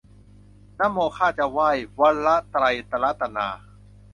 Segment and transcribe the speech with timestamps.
[0.77, 1.69] นะโมข้าจะไหว้
[1.99, 2.63] วระไตร
[3.03, 3.47] ระตะนา